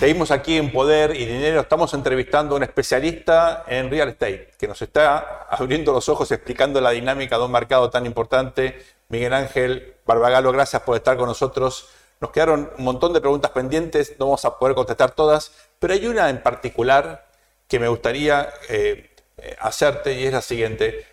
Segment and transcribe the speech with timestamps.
[0.00, 1.60] Seguimos aquí en Poder y Dinero.
[1.60, 6.80] Estamos entrevistando a un especialista en real estate que nos está abriendo los ojos explicando
[6.80, 8.82] la dinámica de un mercado tan importante.
[9.10, 11.90] Miguel Ángel Barbagalo, gracias por estar con nosotros.
[12.18, 16.06] Nos quedaron un montón de preguntas pendientes, no vamos a poder contestar todas, pero hay
[16.06, 17.26] una en particular
[17.68, 19.10] que me gustaría eh,
[19.60, 21.04] hacerte y es la siguiente.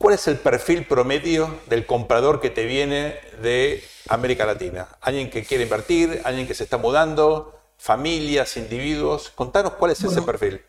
[0.00, 4.88] ¿Cuál es el perfil promedio del comprador que te viene de América Latina?
[5.02, 6.22] ¿Alguien que quiere invertir?
[6.24, 7.52] ¿Alguien que se está mudando?
[7.76, 8.56] ¿Familias?
[8.56, 9.28] ¿Individuos?
[9.28, 10.62] Contanos cuál es ese perfil.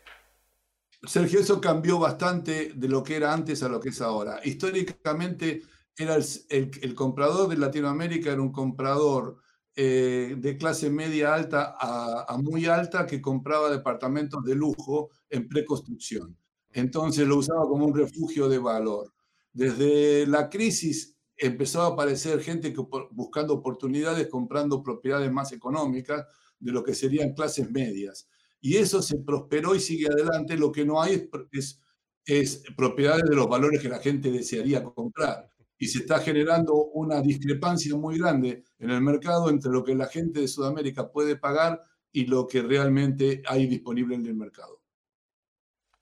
[1.04, 4.38] Sergio, eso cambió bastante de lo que era antes a lo que es ahora.
[4.44, 5.62] Históricamente,
[5.96, 6.18] era
[6.50, 9.38] el, comprador de Latinoamérica era un comprador
[9.74, 16.36] eh, de clase media alta a, muy alta que compraba departamentos de lujo en preconstrucción.
[16.70, 19.10] Entonces lo usaba como un refugio de valor.
[19.52, 26.26] Desde la crisis empezó a aparecer gente que, buscando oportunidades, comprando propiedades más económicas
[26.58, 28.28] de lo que serían clases medias.
[28.60, 30.56] Y eso se prosperó y sigue adelante.
[30.56, 31.80] Lo que no hay es,
[32.24, 35.50] es, propiedades de los valores que la gente desearía comprar.
[35.76, 40.06] Y se está generando una discrepancia muy grande en el mercado entre lo que la
[40.06, 44.80] gente de Sudamérica puede pagar y lo que realmente hay disponible en el mercado.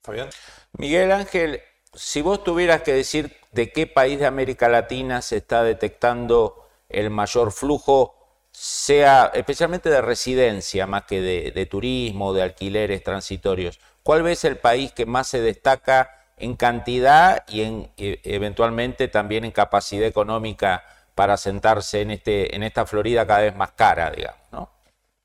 [0.03, 0.29] Fabián.
[0.77, 1.59] Miguel Ángel,
[1.93, 7.09] si vos tuvieras que decir de qué país de América Latina se está detectando el
[7.09, 8.15] mayor flujo,
[8.51, 14.91] sea especialmente de residencia más que de, turismo, de alquileres transitorios, ¿cuál ves el país
[14.91, 20.83] que más se destaca en cantidad y en, e, eventualmente también en capacidad económica
[21.15, 24.39] para sentarse en, este, en esta Florida cada vez más cara, digamos?
[24.51, 24.69] ¿no?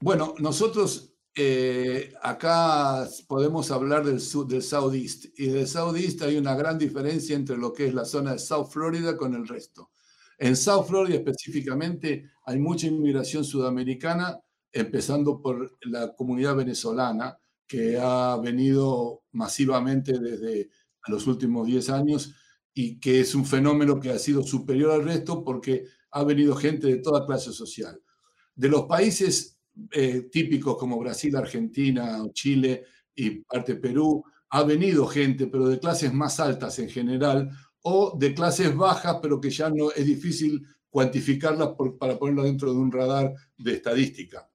[0.00, 6.78] Bueno, nosotros eh, acá podemos hablar del, del Southeast y del Southeast hay una gran
[6.78, 9.90] diferencia entre lo que es la zona de South Florida con el resto.
[10.38, 14.40] En South Florida específicamente hay mucha inmigración sudamericana,
[14.72, 20.70] empezando por la comunidad venezolana, que ha venido masivamente desde
[21.06, 22.34] los últimos 10 años
[22.72, 26.86] y que es un fenómeno que ha sido superior al resto porque ha venido gente
[26.86, 28.00] de toda clase social.
[28.54, 29.58] De los países
[29.92, 36.12] eh, típicos como Brasil, Argentina, Chile y parte Perú, ha venido gente, pero de clases
[36.12, 37.50] más altas en general,
[37.82, 42.78] o de clases bajas, pero que ya no es difícil cuantificarlas para ponerlas dentro de
[42.78, 44.50] un radar de estadística.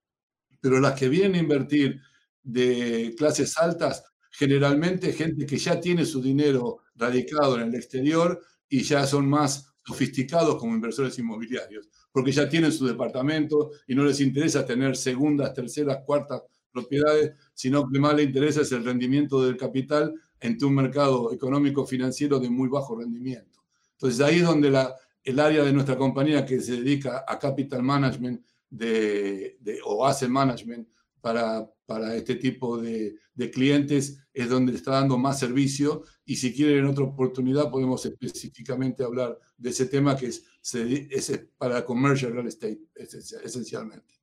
[0.60, 2.02] Pero las que vienen a invertir
[2.44, 8.82] de clases altas, generalmente gente que ya tiene su dinero radicado en el exterior y
[8.84, 14.20] ya son más sofisticados como inversores inmobiliarios, porque ya tienen su departamento y no les
[14.20, 19.58] interesa tener segundas, terceras, cuartas propiedades, sino que más les interesa es el rendimiento del
[19.58, 23.64] capital en un mercado económico financiero de muy bajo rendimiento.
[23.94, 27.84] Entonces ahí es donde la, el área de nuestra compañía que se dedica a capital
[27.84, 30.88] management de, o asset management
[31.20, 36.54] para, para este tipo de, de, clientes es donde está dando más servicio y si
[36.54, 42.48] quieren otra oportunidad podemos específicamente hablar de ese tema que es, es para commercial real
[42.48, 44.14] estate esencialmente.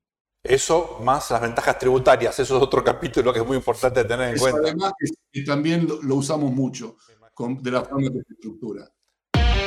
[0.43, 4.39] Eso más las ventajas tributarias, eso es otro capítulo que es muy importante tener en
[4.39, 4.61] cuenta.
[4.61, 4.93] Además,
[5.31, 6.97] que, también lo, usamos mucho
[7.61, 8.91] de la forma de estructura.